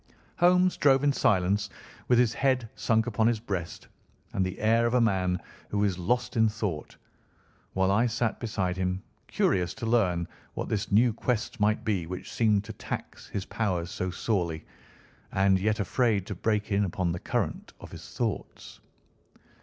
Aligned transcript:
Holmes 0.37 0.77
drove 0.77 1.03
in 1.03 1.13
silence, 1.13 1.69
with 2.07 2.17
his 2.17 2.33
head 2.33 2.67
sunk 2.73 3.05
upon 3.05 3.27
his 3.27 3.39
breast, 3.39 3.87
and 4.33 4.43
the 4.43 4.57
air 4.59 4.87
of 4.87 4.95
a 4.95 4.99
man 4.99 5.39
who 5.69 5.83
is 5.83 5.99
lost 5.99 6.35
in 6.35 6.49
thought, 6.49 6.95
while 7.73 7.91
I 7.91 8.07
sat 8.07 8.39
beside 8.39 8.75
him, 8.77 9.03
curious 9.27 9.75
to 9.75 9.85
learn 9.85 10.27
what 10.55 10.69
this 10.69 10.91
new 10.91 11.13
quest 11.13 11.59
might 11.59 11.85
be 11.85 12.07
which 12.07 12.31
seemed 12.33 12.63
to 12.63 12.73
tax 12.73 13.27
his 13.27 13.45
powers 13.45 13.91
so 13.91 14.09
sorely, 14.09 14.65
and 15.33 15.59
yet 15.59 15.79
afraid 15.79 16.25
to 16.25 16.33
break 16.33 16.71
in 16.71 16.83
upon 16.83 17.11
the 17.11 17.19
current 17.19 17.71
of 17.79 17.91
his 17.91 18.07
thoughts. 18.17 18.79